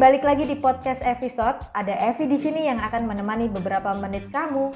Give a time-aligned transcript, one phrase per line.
[0.00, 1.60] balik lagi di podcast episode.
[1.76, 4.72] Ada Evi di sini yang akan menemani beberapa menit kamu.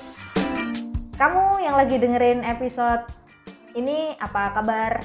[1.17, 3.09] Kamu yang lagi dengerin episode
[3.73, 5.01] ini apa kabar?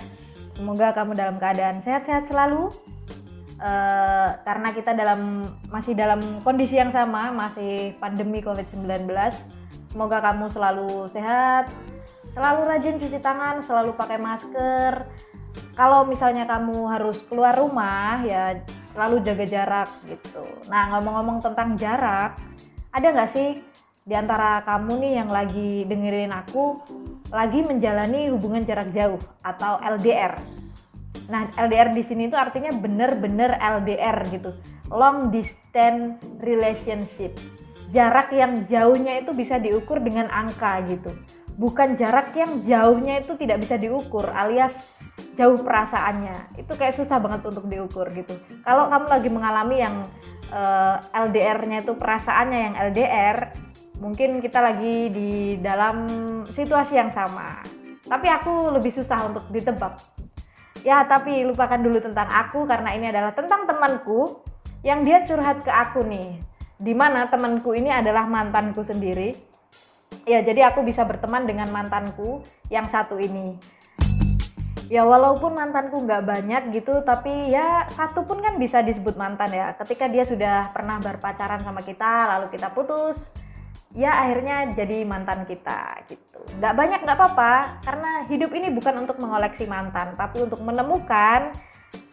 [0.59, 2.67] Semoga kamu dalam keadaan sehat-sehat selalu.
[3.63, 5.39] Uh, karena kita dalam
[5.71, 9.07] masih dalam kondisi yang sama, masih pandemi COVID-19.
[9.95, 11.71] Semoga kamu selalu sehat,
[12.35, 14.99] selalu rajin cuci tangan, selalu pakai masker.
[15.79, 18.59] Kalau misalnya kamu harus keluar rumah, ya
[18.99, 20.43] selalu jaga jarak gitu.
[20.67, 22.35] Nah ngomong-ngomong tentang jarak,
[22.91, 23.55] ada nggak sih
[24.03, 26.83] di antara kamu nih yang lagi dengerin aku
[27.31, 30.35] lagi menjalani hubungan jarak jauh atau LDR?
[31.31, 34.51] Nah LDR di sini itu artinya bener-bener LDR gitu,
[34.91, 37.39] long distance relationship.
[37.95, 41.15] Jarak yang jauhnya itu bisa diukur dengan angka gitu,
[41.55, 44.75] bukan jarak yang jauhnya itu tidak bisa diukur alias
[45.39, 46.59] jauh perasaannya.
[46.59, 48.35] Itu kayak susah banget untuk diukur gitu.
[48.67, 49.95] Kalau kamu lagi mengalami yang
[50.51, 53.37] uh, eh, LDR-nya itu perasaannya yang LDR
[54.03, 55.29] mungkin kita lagi di
[55.63, 56.03] dalam
[56.51, 57.63] situasi yang sama.
[58.03, 59.95] Tapi aku lebih susah untuk ditebak.
[60.83, 64.43] Ya tapi lupakan dulu tentang aku karena ini adalah tentang temanku
[64.83, 66.35] yang dia curhat ke aku nih.
[66.79, 69.35] Di mana temanku ini adalah mantanku sendiri.
[70.23, 73.78] Ya jadi aku bisa berteman dengan mantanku yang satu ini
[74.89, 79.77] ya walaupun mantanku nggak banyak gitu tapi ya satu pun kan bisa disebut mantan ya.
[79.77, 83.29] Ketika dia sudah pernah berpacaran sama kita lalu kita putus
[83.93, 86.41] ya akhirnya jadi mantan kita gitu.
[86.57, 87.53] Nggak banyak nggak apa-apa
[87.85, 91.53] karena hidup ini bukan untuk mengoleksi mantan tapi untuk menemukan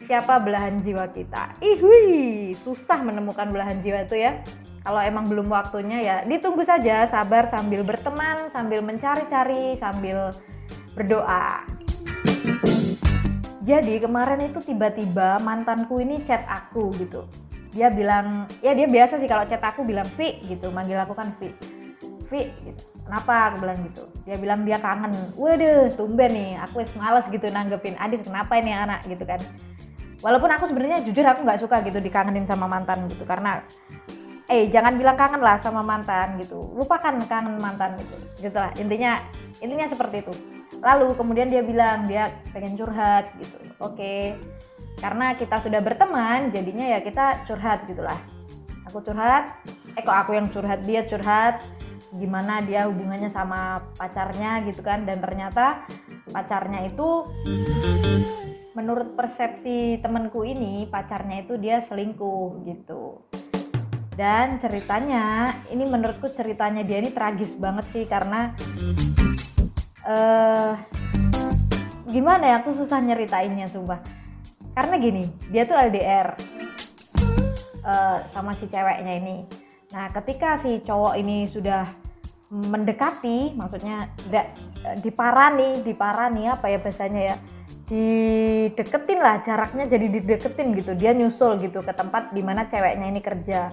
[0.05, 1.57] siapa belahan jiwa kita.
[1.65, 1.81] Ih
[2.61, 4.45] susah menemukan belahan jiwa itu ya.
[4.87, 10.31] Kalau emang belum waktunya ya ditunggu saja sabar sambil berteman sambil mencari-cari sambil
[10.95, 11.76] berdoa
[13.67, 17.27] jadi kemarin itu tiba-tiba mantanku ini chat aku gitu.
[17.75, 21.35] Dia bilang, ya dia biasa sih kalau chat aku bilang Vi gitu, manggil aku kan
[21.43, 21.51] Vi.
[22.31, 22.83] Vi, gitu.
[23.03, 24.07] kenapa aku bilang gitu.
[24.23, 25.11] Dia bilang dia kangen.
[25.35, 27.99] Waduh, tumben nih, aku es males gitu nanggepin.
[27.99, 29.43] Adik kenapa ini anak gitu kan.
[30.23, 33.63] Walaupun aku sebenarnya jujur aku nggak suka gitu dikangenin sama mantan gitu karena
[34.47, 38.17] eh jangan bilang kangen lah sama mantan gitu lupakan kangen mantan gitu
[38.47, 39.19] gitulah intinya
[39.59, 40.33] intinya seperti itu
[40.81, 43.57] lalu kemudian dia bilang dia pengen curhat gitu.
[43.81, 44.37] Oke
[44.97, 48.17] karena kita sudah berteman jadinya ya kita curhat gitulah.
[48.89, 49.61] Aku curhat
[49.97, 51.65] eh kok aku yang curhat dia curhat
[52.17, 55.05] gimana dia hubungannya sama pacarnya gitu kan.
[55.05, 55.85] Dan ternyata
[56.33, 57.29] pacarnya itu
[58.77, 63.25] menurut persepsi temenku ini pacarnya itu dia selingkuh gitu.
[64.17, 68.57] Dan ceritanya ini menurutku ceritanya dia ini tragis banget sih karena
[70.09, 70.36] uh,
[72.27, 74.03] gimana ya aku susah nyeritainnya sumpah.
[74.75, 79.47] Karena gini dia tuh LDR uh, eh, sama si ceweknya ini.
[79.95, 81.87] Nah ketika si cowok ini sudah
[82.51, 87.37] mendekati maksudnya tidak eh, diparani diparani apa ya bahasanya ya
[87.87, 90.99] dideketin lah jaraknya jadi dideketin gitu.
[90.99, 93.71] Dia nyusul gitu ke tempat di mana ceweknya ini kerja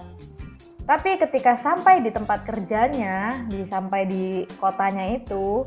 [0.84, 4.24] tapi ketika sampai di tempat kerjanya, di sampai di
[4.60, 5.64] kotanya itu,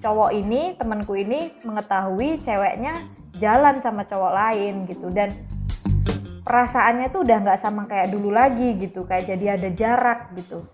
[0.00, 2.96] cowok ini, temanku ini mengetahui ceweknya
[3.36, 5.28] jalan sama cowok lain gitu dan
[6.48, 10.64] perasaannya tuh udah nggak sama kayak dulu lagi gitu, kayak jadi ada jarak gitu.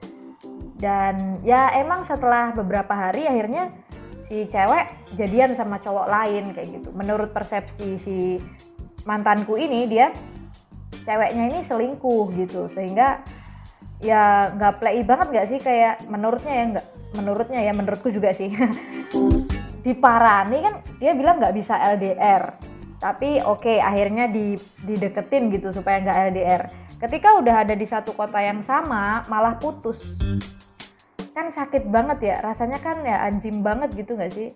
[0.79, 3.75] Dan ya emang setelah beberapa hari akhirnya
[4.31, 4.87] si cewek
[5.19, 6.95] jadian sama cowok lain kayak gitu.
[6.95, 8.17] Menurut persepsi si
[9.03, 10.15] mantanku ini dia
[11.03, 13.19] ceweknya ini selingkuh gitu sehingga
[14.01, 15.59] ya nggak play banget nggak sih?
[15.61, 16.87] Kayak menurutnya ya nggak
[17.21, 18.51] menurutnya ya menurutku juga sih.
[19.87, 24.53] Di Parani kan dia bilang nggak bisa LDR tapi oke okay, akhirnya di
[24.85, 26.63] dideketin gitu supaya nggak LDR
[27.01, 29.97] ketika udah ada di satu kota yang sama malah putus.
[31.33, 34.53] Kan sakit banget ya rasanya kan ya anjing banget gitu nggak sih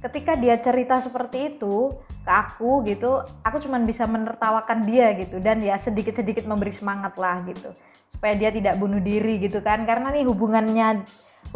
[0.00, 1.92] ketika dia cerita seperti itu
[2.24, 7.44] ke aku gitu aku cuma bisa menertawakan dia gitu dan ya sedikit-sedikit memberi semangat lah
[7.44, 7.68] gitu.
[8.16, 11.04] Supaya dia tidak bunuh diri gitu kan karena nih hubungannya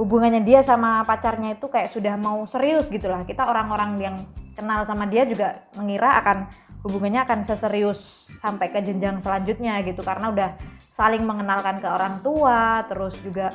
[0.01, 3.25] hubungannya dia sama pacarnya itu kayak sudah mau serius gitu lah.
[3.25, 4.17] Kita orang-orang yang
[4.57, 6.49] kenal sama dia juga mengira akan
[6.85, 10.01] hubungannya akan seserius sampai ke jenjang selanjutnya gitu.
[10.01, 10.51] Karena udah
[10.97, 13.53] saling mengenalkan ke orang tua terus juga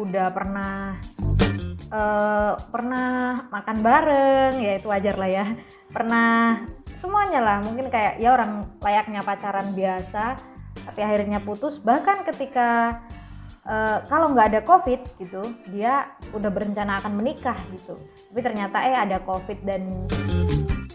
[0.00, 0.96] udah pernah
[1.90, 5.46] uh, pernah makan bareng ya itu wajar lah ya.
[5.90, 6.64] Pernah
[7.02, 7.58] semuanya lah.
[7.62, 10.38] Mungkin kayak ya orang layaknya pacaran biasa
[10.86, 11.82] tapi akhirnya putus.
[11.82, 12.98] Bahkan ketika
[13.66, 17.98] uh, kalau nggak ada covid gitu dia udah berencana akan menikah gitu.
[18.30, 19.82] Tapi ternyata eh ada covid dan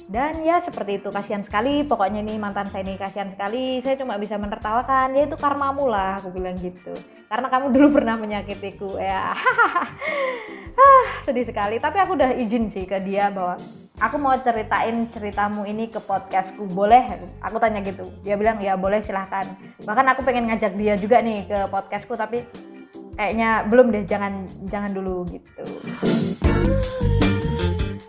[0.06, 1.10] dan ya seperti itu.
[1.10, 1.82] Kasihan sekali.
[1.82, 3.82] Pokoknya ini mantan saya ini kasihan sekali.
[3.82, 5.18] Saya cuma bisa menertawakan.
[5.18, 6.94] Ya itu karmamu lah aku bilang gitu.
[7.26, 9.02] Karena kamu dulu pernah menyakitiku.
[9.02, 9.34] Ya.
[11.26, 11.82] Sedih sekali.
[11.82, 13.58] Tapi aku udah izin sih ke dia bahwa
[13.98, 16.70] aku mau ceritain ceritamu ini ke podcastku.
[16.70, 17.10] Boleh?
[17.42, 18.06] Aku tanya gitu.
[18.22, 19.50] Dia bilang ya boleh silahkan.
[19.82, 22.46] Bahkan aku pengen ngajak dia juga nih ke podcastku tapi
[23.18, 24.06] kayaknya belum deh.
[24.06, 25.66] Jangan jangan dulu gitu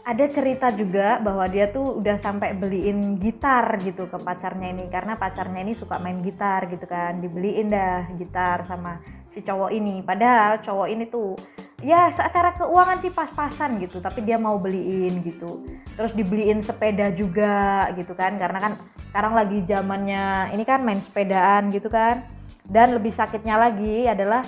[0.06, 5.19] ada cerita juga bahwa dia tuh udah sampai beliin gitar gitu ke pacarnya ini karena
[5.19, 9.03] pacarnya ini suka main gitar gitu kan dibeliin dah gitar sama
[9.35, 10.06] si cowok ini.
[10.06, 11.35] Padahal cowok ini tuh
[11.82, 15.67] ya secara keuangan sih pas-pasan gitu tapi dia mau beliin gitu.
[15.99, 18.73] Terus dibeliin sepeda juga gitu kan karena kan
[19.11, 22.23] sekarang lagi zamannya ini kan main sepedaan gitu kan.
[22.62, 24.47] Dan lebih sakitnya lagi adalah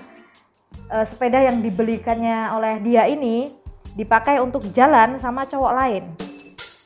[0.94, 3.57] uh, sepeda yang dibelikannya oleh dia ini
[3.98, 6.04] dipakai untuk jalan sama cowok lain.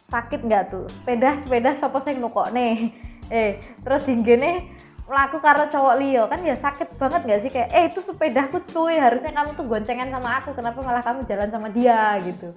[0.08, 0.88] Sakit nggak tuh?
[0.88, 2.88] Sepeda sepeda sopo sing nukok nih
[3.32, 4.64] eh terus nih
[5.12, 7.50] laku karo cowok Leo kan ya sakit banget nggak sih?
[7.52, 8.96] Kayak eh itu sepedaku cuy.
[8.96, 10.56] Harusnya kamu tuh goncengan sama aku.
[10.56, 12.16] Kenapa malah kamu jalan sama dia?
[12.24, 12.48] Gitu.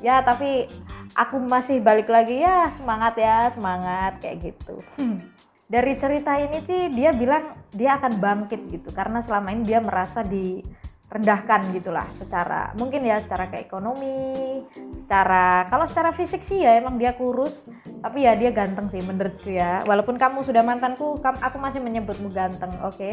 [0.00, 0.70] Ya tapi
[1.12, 4.16] aku masih balik lagi ya semangat ya semangat.
[4.24, 4.80] Kayak gitu.
[4.96, 5.20] Hmm.
[5.68, 8.88] dari cerita ini sih dia bilang dia akan bangkit gitu.
[8.88, 10.64] Karena selama ini dia merasa di
[11.08, 14.60] rendahkan gitulah secara mungkin ya secara ke ekonomi
[15.04, 17.64] secara kalau secara fisik sih ya emang dia kurus
[17.98, 19.82] tapi ya dia ganteng sih menurutku ya.
[19.82, 22.94] Walaupun kamu sudah mantanku aku masih menyebutmu ganteng oke?
[22.94, 23.12] Okay?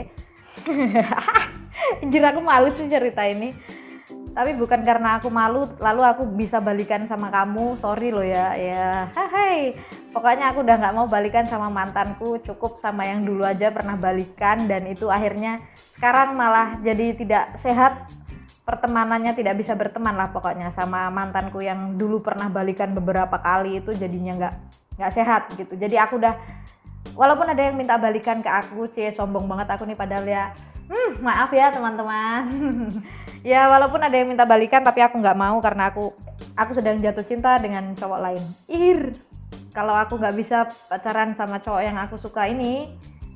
[2.02, 3.54] Anjir aku malu sih cerita ini.
[4.36, 9.10] Tapi bukan karena aku malu lalu aku bisa balikan sama kamu sorry lo ya ya.
[9.16, 9.74] Hai
[10.16, 14.64] pokoknya aku udah nggak mau balikan sama mantanku cukup sama yang dulu aja pernah balikan
[14.64, 15.60] dan itu akhirnya
[16.00, 18.08] sekarang malah jadi tidak sehat.
[18.66, 23.94] Pertemanannya tidak bisa berteman lah pokoknya sama mantanku yang dulu pernah balikan beberapa kali itu
[23.94, 24.54] jadinya nggak
[24.98, 25.78] nggak sehat gitu.
[25.78, 26.34] Jadi aku udah
[27.14, 30.50] walaupun ada yang minta balikan ke aku cie sombong banget aku nih padahal ya
[30.90, 32.44] hmm, maaf ya teman-teman.
[33.46, 36.18] Ya walaupun ada yang minta balikan tapi aku nggak mau karena aku
[36.58, 38.42] aku sedang jatuh cinta dengan cowok lain.
[38.66, 39.14] Ir
[39.75, 42.88] kalau aku nggak bisa pacaran sama cowok yang aku suka ini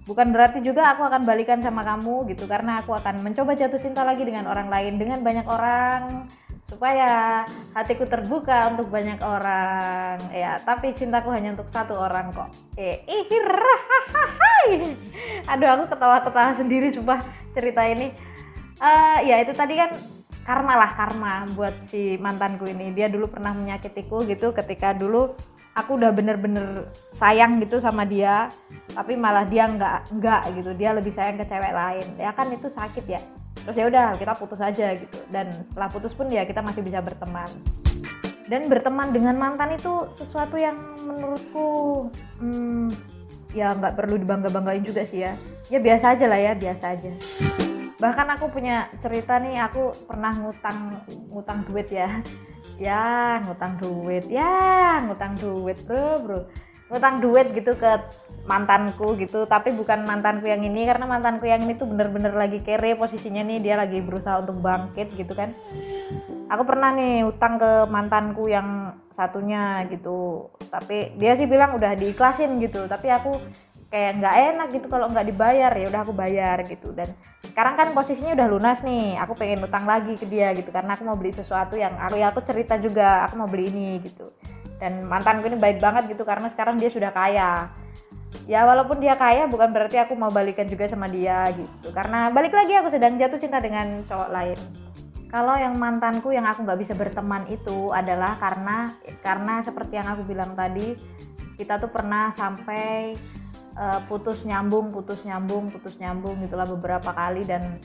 [0.07, 2.47] bukan berarti juga aku akan balikan sama kamu gitu.
[2.47, 6.25] Karena aku akan mencoba jatuh cinta lagi dengan orang lain dengan banyak orang
[6.69, 7.43] supaya
[7.75, 10.15] hatiku terbuka untuk banyak orang.
[10.31, 12.47] Ya tapi cintaku hanya untuk satu orang kok.
[12.79, 13.49] Eh ihir
[15.51, 17.19] aduh aku ketawa-ketawa sendiri coba
[17.51, 18.15] cerita ini.
[18.79, 19.91] Uh, ya itu tadi kan
[20.47, 22.95] karma lah karma buat si mantanku ini.
[22.95, 25.35] Dia dulu pernah menyakitiku gitu ketika dulu
[25.79, 28.51] aku udah bener-bener sayang gitu sama dia
[28.91, 30.71] tapi malah dia nggak nggak gitu.
[30.75, 32.07] Dia lebih sayang ke cewek lain.
[32.17, 33.21] Ya kan itu sakit ya.
[33.63, 35.19] Terus ya udah kita putus aja gitu.
[35.29, 37.49] Dan setelah putus pun ya kita masih bisa berteman.
[38.49, 40.73] Dan berteman dengan mantan itu sesuatu yang
[41.05, 42.09] menurutku
[42.41, 42.89] hmm,
[43.53, 45.37] ya nggak perlu dibangga banggain juga sih ya.
[45.69, 47.11] Ya biasa aja lah ya biasa aja.
[47.99, 52.09] Bahkan aku punya cerita nih aku pernah ngutang ngutang duit ya
[52.79, 54.25] ya ngutang duit.
[54.27, 56.39] Ya ngutang duit bro bro.
[56.89, 58.01] Ngutang duit gitu ke
[58.49, 59.45] mantanku gitu.
[59.45, 63.59] Tapi bukan mantanku yang ini karena mantanku yang ini tuh bener-bener lagi kere posisinya nih.
[63.61, 65.53] Dia lagi berusaha untuk bangkit gitu kan.
[66.49, 70.49] Aku pernah nih utang ke mantanku yang satunya gitu.
[70.71, 72.89] Tapi dia sih bilang udah diikhlasin gitu.
[72.89, 73.37] Tapi aku
[73.89, 76.93] kayak nggak enak gitu kalau nggak dibayar ya udah aku bayar gitu.
[76.93, 77.09] Dan
[77.41, 81.03] sekarang kan posisinya udah lunas nih aku pengen utang lagi ke dia gitu karena aku
[81.03, 84.29] mau beli sesuatu yang aku ya aku cerita juga aku mau beli ini gitu.
[84.79, 87.67] Dan mantanku ini baik banget gitu karena sekarang dia sudah kaya.
[88.45, 91.89] Ya walaupun dia kaya bukan berarti aku mau balikan juga sama dia gitu.
[91.91, 94.59] Karena balik lagi aku sedang jatuh cinta dengan cowok lain.
[95.29, 98.89] Kalau yang mantanku yang aku nggak bisa berteman itu adalah karena
[99.21, 100.97] karena seperti yang aku bilang tadi
[101.53, 103.13] kita tuh pernah sampai
[103.79, 107.79] uh, putus nyambung putus nyambung putus nyambung gitulah beberapa kali dan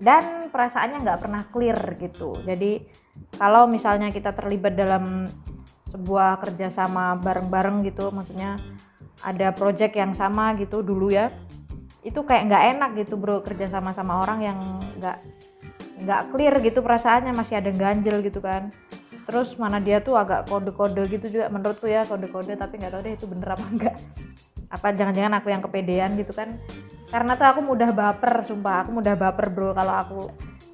[0.00, 2.36] dan perasaannya nggak pernah clear gitu.
[2.44, 2.84] Jadi
[3.36, 5.28] kalau misalnya kita terlibat dalam
[5.88, 8.56] sebuah kerjasama bareng-bareng gitu maksudnya
[9.20, 11.28] ada project yang sama gitu dulu ya
[12.00, 14.58] itu kayak nggak enak gitu bro kerja sama sama orang yang
[14.96, 15.18] nggak
[16.00, 18.72] nggak clear gitu perasaannya masih ada ganjel gitu kan.
[19.28, 23.14] Terus mana dia tuh agak kode-kode gitu juga menurutku ya kode-kode tapi nggak tahu deh
[23.14, 23.96] itu bener apa enggak
[24.70, 26.56] apa jangan-jangan aku yang kepedean gitu kan.
[27.10, 28.86] Karena tuh aku mudah baper sumpah.
[28.86, 30.20] Aku mudah baper bro kalau aku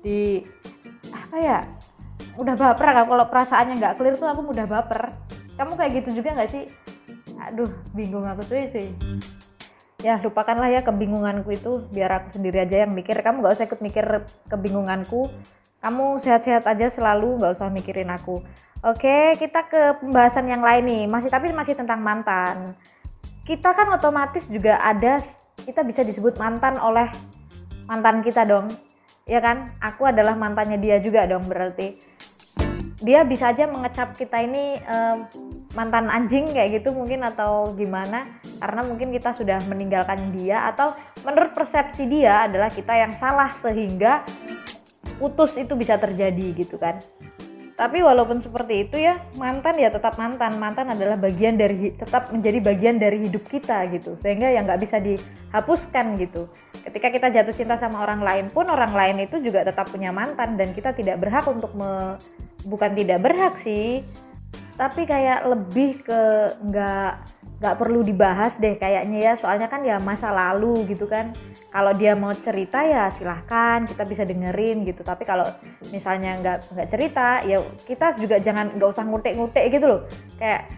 [0.05, 0.45] di
[1.09, 1.59] apa ya
[2.37, 2.87] udah baper.
[2.93, 5.17] Kalau perasaannya nggak clear tuh aku mudah baper.
[5.57, 6.69] Kamu kayak gitu juga nggak sih?
[7.41, 8.89] Aduh bingung aku tuh cuy
[10.05, 11.89] ya lupakanlah ya kebingunganku itu.
[11.89, 13.17] Biar aku sendiri aja yang mikir.
[13.17, 14.05] Kamu nggak usah ikut mikir
[14.53, 15.27] kebingunganku.
[15.81, 18.39] Kamu sehat-sehat aja selalu nggak usah mikirin aku.
[18.85, 21.03] Oke, kita ke pembahasan yang lain nih.
[21.09, 22.77] Masih tapi masih tentang mantan.
[23.47, 25.23] Kita kan otomatis juga ada
[25.63, 27.07] kita bisa disebut mantan oleh
[27.87, 28.67] mantan kita dong.
[29.23, 29.71] Ya kan?
[29.79, 31.95] Aku adalah mantannya dia juga dong berarti.
[33.07, 35.31] Dia bisa aja mengecap kita ini um,
[35.79, 38.25] mantan anjing kayak gitu mungkin atau gimana
[38.59, 44.25] karena mungkin kita sudah meninggalkan dia atau menurut persepsi dia adalah kita yang salah sehingga
[45.21, 46.97] putus itu bisa terjadi gitu kan
[47.77, 50.57] tapi walaupun seperti itu ya mantan ya tetap mantan.
[50.57, 54.17] Mantan adalah bagian dari tetap menjadi bagian dari hidup kita gitu.
[54.17, 56.49] Sehingga yang nggak bisa dihapuskan gitu.
[56.73, 60.57] Ketika kita jatuh cinta sama orang lain pun orang lain itu juga tetap punya mantan.
[60.57, 62.17] Dan kita tidak berhak untuk me,
[62.65, 64.01] bukan tidak berhak sih
[64.77, 66.23] tapi kayak lebih ke
[66.61, 67.13] nggak
[67.57, 69.35] nggak perlu dibahas deh kayaknya ya.
[69.41, 71.33] Soalnya kan ya masa lalu gitu kan.
[71.73, 75.01] Kalau dia mau cerita ya silahkan kita bisa dengerin gitu.
[75.01, 75.49] Tapi kalau
[75.89, 80.01] misalnya nggak nggak cerita ya kita juga jangan nggak usah ngutek-ngutek gitu loh.
[80.37, 80.69] Kayak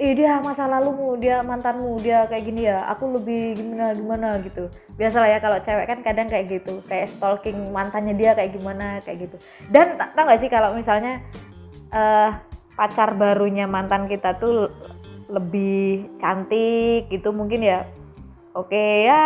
[0.00, 2.88] eh dia masa lalumu dia mantanmu dia kayak gini ya.
[2.96, 4.72] Aku lebih gimana gimana gitu.
[4.96, 6.80] Biasalah ya kalau cewek kan kadang kayak gitu.
[6.88, 9.36] Kayak stalking mantannya dia kayak gimana kayak gitu.
[9.68, 11.20] Dan tak tahu nggak sih kalau misalnya
[11.92, 12.51] uh,
[12.82, 14.66] pacar barunya mantan kita tuh
[15.30, 17.86] lebih cantik gitu mungkin ya.
[18.58, 19.22] Oke ya.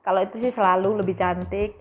[0.00, 1.76] Kalau itu sih selalu lebih cantik.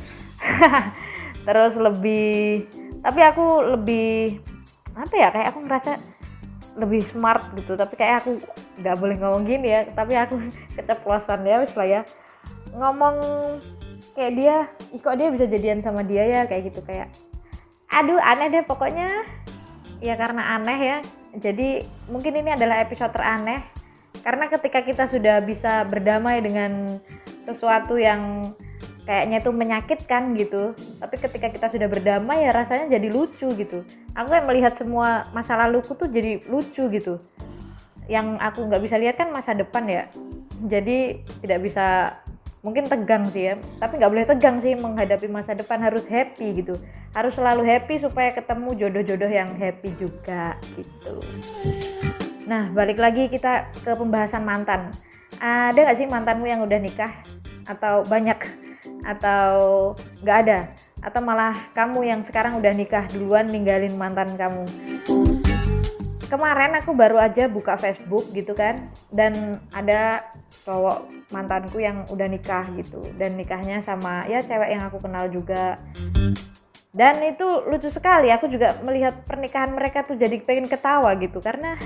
[1.48, 2.68] Terus lebih
[3.00, 4.44] tapi aku lebih
[4.92, 5.92] apa ya kayak aku ngerasa
[6.76, 7.80] lebih smart gitu.
[7.80, 8.44] Tapi kayak aku
[8.84, 9.88] nggak boleh ngomong gini ya.
[9.96, 10.44] Tapi aku
[10.76, 12.02] keceplosan ya wis lah ya.
[12.76, 13.16] Ngomong
[14.12, 14.56] kayak dia
[15.00, 16.42] kok dia bisa jadian sama dia ya?
[16.52, 17.08] Kayak gitu kayak
[17.92, 19.41] aduh aneh deh pokoknya
[20.02, 20.98] ya karena aneh ya.
[21.38, 23.64] Jadi mungkin ini adalah episode teraneh.
[24.22, 27.00] Karena ketika kita sudah bisa berdamai dengan
[27.48, 28.52] sesuatu yang
[29.02, 33.82] kayaknya tuh menyakitkan gitu tapi ketika kita sudah berdamai ya rasanya jadi lucu gitu.
[34.14, 37.18] Aku kayak melihat semua masa laluku tuh jadi lucu gitu.
[38.06, 40.04] Yang aku nggak bisa lihat kan masa depan ya.
[40.62, 42.14] Jadi tidak bisa
[42.62, 46.78] mungkin tegang sih ya tapi nggak boleh tegang sih menghadapi masa depan harus happy gitu.
[47.12, 51.20] Harus selalu happy supaya ketemu jodoh-jodoh yang happy juga gitu.
[52.48, 54.94] Nah balik lagi kita ke pembahasan mantan.
[55.42, 57.12] Ada nggak sih mantanmu yang udah nikah?
[57.66, 58.38] Atau banyak?
[59.04, 59.50] Atau
[60.22, 60.60] nggak ada?
[61.02, 64.64] Atau malah kamu yang sekarang udah nikah duluan ninggalin mantan kamu?
[66.30, 70.24] Kemarin aku baru aja buka Facebook gitu kan dan ada
[70.62, 73.02] cowok mantanku yang udah nikah gitu.
[73.18, 75.82] Dan nikahnya sama ya cewek yang aku kenal juga.
[76.92, 81.40] Dan itu lucu sekali aku juga melihat pernikahan mereka tuh jadi pengen ketawa gitu.
[81.40, 81.80] Karena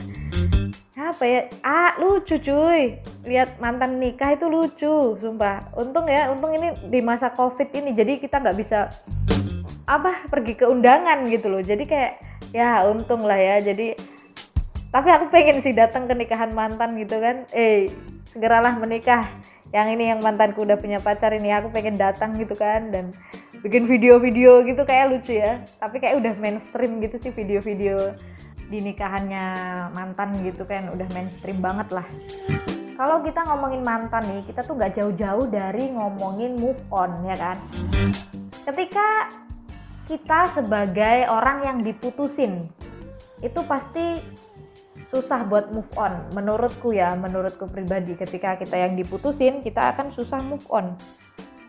[0.96, 2.98] apa ya ah lucu cuy.
[3.26, 5.72] Lihat mantan nikah itu lucu sumpah.
[5.78, 8.90] Untung ya untung ini di masa covid ini jadi kita nggak bisa
[9.86, 11.62] apa pergi ke undangan gitu loh.
[11.62, 12.14] Jadi kayak
[12.50, 13.62] ya untung lah ya.
[13.62, 13.94] Jadi
[14.90, 17.46] tapi aku pengen sih datang ke nikahan mantan gitu kan.
[17.54, 17.94] Eh
[18.36, 19.24] segeralah menikah.
[19.72, 23.16] Yang ini yang mantanku udah punya pacar ini aku pengen datang gitu kan dan
[23.64, 25.64] bikin video-video gitu kayak lucu ya.
[25.80, 28.12] Tapi kayak udah mainstream gitu sih video-video
[28.68, 29.46] di nikahannya
[29.96, 32.08] mantan gitu kan udah mainstream banget lah.
[32.96, 37.58] Kalau kita ngomongin mantan nih kita tuh gak jauh-jauh dari ngomongin move on ya kan?
[38.64, 39.32] Ketika
[40.08, 42.68] kita sebagai orang yang diputusin
[43.44, 44.24] itu pasti
[45.10, 46.14] susah buat move on.
[46.34, 50.96] Menurutku ya menurutku pribadi ketika kita yang diputusin kita akan susah move on.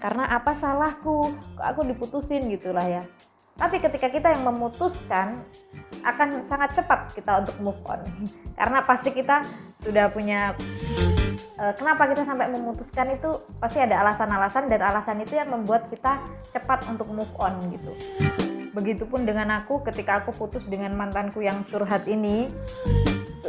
[0.00, 1.32] Karena apa salahku?
[1.58, 3.02] Aku diputusin gitulah ya.
[3.56, 5.40] Tapi ketika kita yang memutuskan
[6.04, 8.00] akan sangat cepat kita untuk move on.
[8.58, 9.42] Karena pasti kita
[9.80, 10.52] sudah punya
[11.58, 13.30] uh, kenapa kita sampai memutuskan itu?
[13.58, 16.20] Pasti ada alasan-alasan dan alasan itu yang membuat kita
[16.52, 17.92] cepat untuk move on gitu.
[18.76, 22.52] Begitupun dengan aku ketika aku putus dengan mantanku yang curhat ini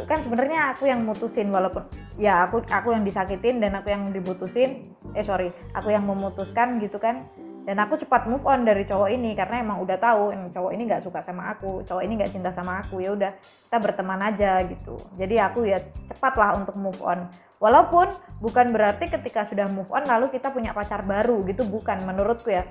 [0.08, 1.84] kan sebenarnya aku yang mutusin walaupun
[2.16, 6.96] ya aku aku yang disakitin dan aku yang diputusin eh sorry aku yang memutuskan gitu
[6.96, 7.28] kan.
[7.68, 10.88] Dan aku cepat move on dari cowok ini karena emang udah tahu yang cowok ini
[10.88, 14.64] nggak suka sama aku cowok ini nggak cinta sama aku ya udah kita berteman aja
[14.64, 14.96] gitu.
[15.20, 15.76] Jadi aku ya
[16.08, 17.28] cepat lah untuk move on.
[17.60, 18.08] Walaupun
[18.40, 22.64] bukan berarti ketika sudah move on lalu kita punya pacar baru gitu bukan menurutku ya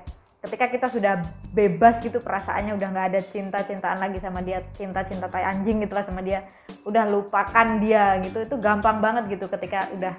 [0.46, 5.58] ketika kita sudah bebas gitu perasaannya udah nggak ada cinta-cintaan lagi sama dia cinta-cinta kayak
[5.58, 6.46] anjing gitu lah sama dia
[6.86, 10.14] udah lupakan dia gitu itu gampang banget gitu ketika udah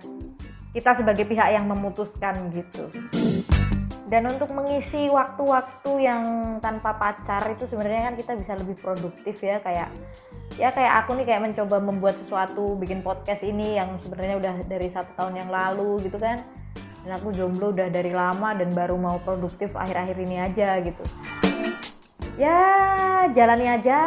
[0.75, 2.93] kita sebagai pihak yang memutuskan gitu.
[4.09, 6.23] Dan untuk mengisi waktu-waktu yang
[6.65, 9.93] tanpa pacar itu sebenarnya kan kita bisa lebih produktif ya kayak
[10.57, 14.89] ya kayak aku nih kayak mencoba membuat sesuatu bikin podcast ini yang sebenarnya udah dari
[14.89, 16.41] satu tahun yang lalu gitu kan
[17.05, 21.05] dan aku jomblo udah dari lama dan baru mau produktif akhir-akhir ini aja gitu.
[22.39, 22.59] Ya
[23.35, 23.99] jalani aja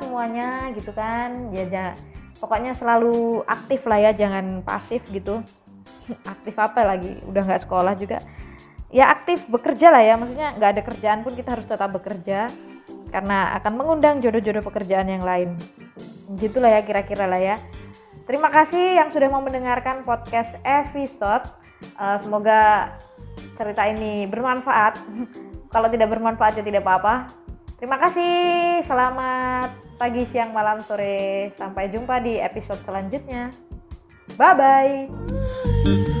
[0.00, 1.52] semua semuanya gitu kan.
[1.52, 1.96] Ya ja-
[2.40, 5.44] pokoknya selalu aktif lah ya jangan pasif gitu.
[6.32, 7.16] Aktif apa lagi?
[7.28, 8.20] Udah nggak sekolah juga.
[8.92, 10.14] Ya aktif bekerja lah ya.
[10.16, 12.48] Maksudnya nggak ada kerjaan pun kita harus tetap bekerja.
[13.12, 15.56] Karena akan mengundang jodoh-jodoh pekerjaan yang lain.
[16.36, 17.56] Gitulah ya kira-kira lah ya.
[18.24, 21.44] Terima kasih yang sudah mau mendengarkan podcast episode
[21.84, 22.94] Eh, semoga
[23.54, 25.00] cerita ini bermanfaat.
[25.74, 27.28] Kalau tidak bermanfaat ya tidak apa-apa.
[27.78, 28.80] Terima kasih.
[28.86, 31.50] Selamat pagi siang malam sore.
[31.58, 33.50] Sampai jumpa di episode selanjutnya.
[34.34, 36.13] Bye bye